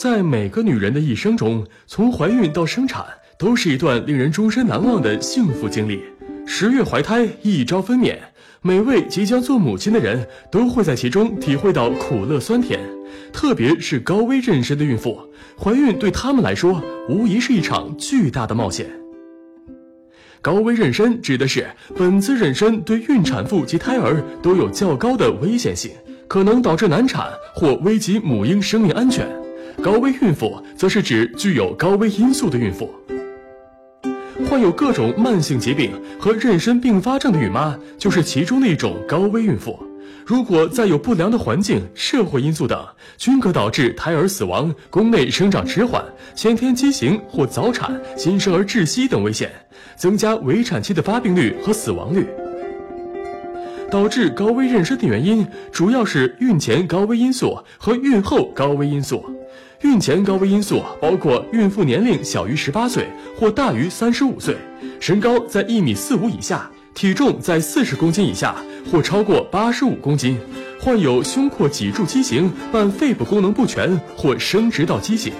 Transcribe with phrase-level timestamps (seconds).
[0.00, 3.04] 在每个女人的一生中，从怀孕到生产，
[3.36, 6.00] 都是一段令人终身难忘的幸福经历。
[6.46, 8.16] 十月怀胎，一朝分娩，
[8.62, 12.80] 每位即将做母亲的人都会在其中体会到苦乐酸甜。
[13.30, 15.20] 特别是高危妊娠的孕妇，
[15.58, 18.86] 怀孕对她们来说，无疑是一场巨大的冒险。
[20.40, 25.90] 高危妊娠指的是本次妊娠对孕产妇及胎儿都有较高的危险性，
[26.26, 29.28] 可能导致难产或危及母婴生命安全。
[29.82, 32.90] 高危孕妇则是指具有高危因素的孕妇，
[34.46, 39.78] 患有各种慢性疾病和妊娠并发症的孕妈就是其中的一种高危孕妇。
[40.26, 42.78] 如果再有不良的环境、社会因素等，
[43.16, 46.04] 均可导致胎儿死亡、宫内生长迟缓、
[46.34, 49.50] 先天畸形或早产、新生儿窒息等危险，
[49.96, 52.26] 增加围产期的发病率和死亡率。
[53.90, 59.24] 导致高危妊娠的原因主要是孕前高危因素和孕后高危因素。
[59.82, 64.54] 孕前高危因素包括孕妇年龄小于十八岁或大于三十五岁，
[65.00, 68.54] 身高在一米四五以下，体重在四十公斤以下
[68.92, 70.38] 或超过八十五公斤，
[70.78, 75.32] 患有胸廓脊柱畸形伴肺部功能不全或生殖道畸形。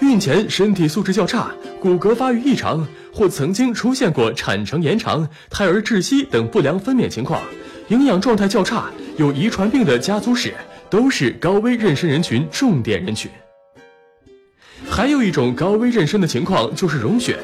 [0.00, 7.40] 孕前身体素质较差，骨骼发育异常，或曾经出现过产程延长、胎儿窒息等不良分娩情况，
[7.88, 10.52] 营养状态较差，有遗传病的家族史。
[10.90, 13.30] 都是高危妊娠人群重点人群。
[14.88, 17.38] 还有一种高危妊娠的情况就是溶血，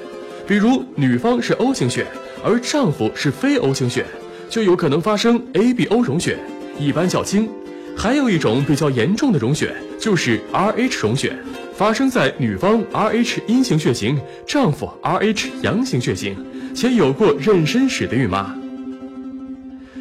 [0.47, 2.07] 比如女方是 O 型血，
[2.45, 4.05] 而丈夫是非 O 型血，
[4.51, 6.39] 就有可能发生 ABO 溶血，
[6.79, 7.49] 一般较轻。
[7.97, 11.33] 还有一种比较严重的溶血就是 RH 溶血，
[11.75, 16.37] 发生在女方 RH 阴性血型，丈夫 RH 阳性血型，
[16.75, 18.55] 且有过妊娠史的孕妈。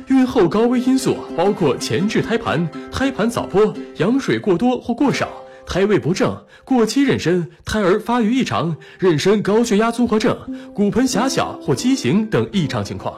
[0.08, 5.28] 孕后高危因素包括前置胎盘、胎盘早剥、羊水过多或过少、
[5.66, 10.38] 胎位不正、过期妊娠、胎儿发育异常、妊娠高血压综合症、
[10.74, 13.16] 骨盆狭小或畸形等异常情况。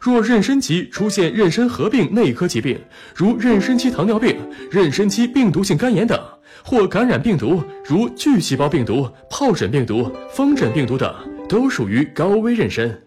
[0.00, 2.78] 若妊娠期出现妊娠合并内科疾病，
[3.14, 4.36] 如妊娠期糖尿病、
[4.70, 6.18] 妊娠期病毒性肝炎等，
[6.64, 11.14] 或感染病毒如巨细胞病毒、疱疹病毒、风疹病毒等，
[11.48, 13.05] 都属于高危妊娠。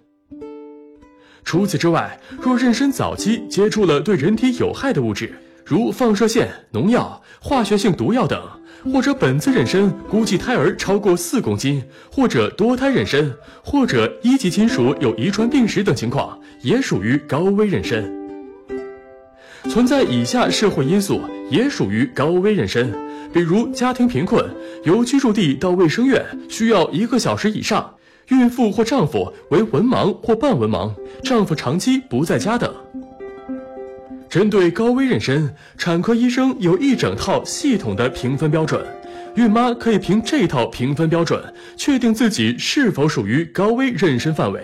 [1.43, 5.33] 除此之外，若妊娠早期接触了对人体有害的物质，
[5.65, 8.41] 如放射线、农药、化学性毒药等，
[8.91, 13.31] 或者本次妊娠估计胎儿超过四公斤，或者多胎妊娠，
[13.63, 18.03] 或者一级亲属有遗传病史等情况，也属于高危妊娠。
[19.69, 22.87] 存在以下社会因素，也属于高危妊娠，
[23.33, 24.43] 比如家庭贫困，
[24.83, 27.95] 由居住地到卫生院需要一个小时以上。
[28.29, 32.71] 孕妇或丈夫为文盲或半文盲，丈夫长期不在家等。
[34.29, 38.85] 针对高危妊娠，产科医生有一整套系统的评分标准，
[39.33, 41.41] 孕妈可以凭这套评分标准
[41.75, 44.61] 确定自己是否属于高危妊娠范围。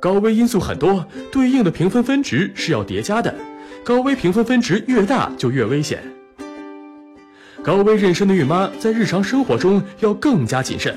[0.00, 3.32] 高危因素很多，对应的评分分值是要叠加的，
[3.84, 6.02] 高危评分分值越大就越危险。
[7.62, 10.92] 高危妊娠的孕妈在日常生活中要更加谨慎，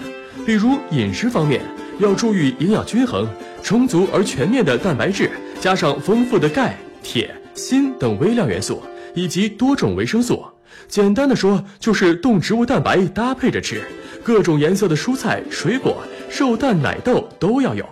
[0.48, 1.62] 比如饮食方面。
[2.00, 3.28] 要注意营养均衡、
[3.64, 8.82] 充足而全面的蛋白质，加上丰富的钙、铁、锌等微量元素，
[9.16, 10.46] 以及多种维生素。
[10.88, 13.82] 简单的说，就是动植物蛋白搭配着吃，
[14.24, 15.98] 各种颜色的蔬菜、水果、
[16.38, 17.84] 肉、蛋、奶、豆都要有。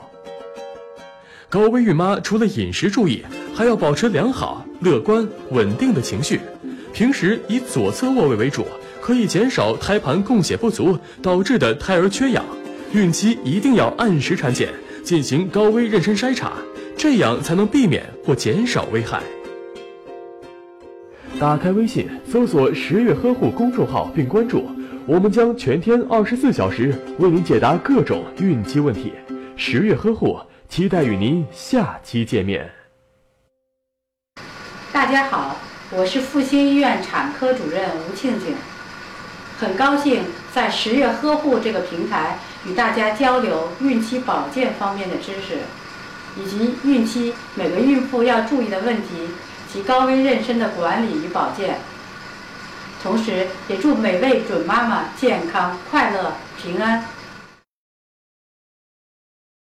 [1.50, 3.24] 高危孕妈除了饮食注意，
[3.56, 6.40] 还要保持良好、乐观、稳定的情绪，
[6.94, 8.68] 平时以左侧卧位为主，
[9.02, 12.46] 可以减少胎盘供血不足导致的胎儿缺氧。
[12.94, 14.70] 孕期一定要按时产检，
[15.04, 16.54] 进行高危妊娠筛查，
[16.98, 19.22] 这样才能避免或减少危害。
[21.38, 24.70] 打开微信，搜索“十月呵护”公众号并关注，
[25.06, 29.12] 我们将全天二十四小时为您解答各种孕期问题。
[29.58, 30.40] 十月呵护，
[30.70, 32.70] 期待与您下期见面。
[34.94, 35.58] 大家好，
[35.92, 38.56] 我是复兴医院产科主任吴庆庆，
[39.60, 42.40] 很高兴在十月呵护这个平台。
[42.68, 45.60] 与大家交流孕期保健方面的知识，
[46.36, 49.30] 以及孕期每个孕妇要注意的问题
[49.72, 51.80] 及高危妊娠的管理与保健。
[53.04, 57.06] 同时，也祝每位准妈妈健康、快乐、平安。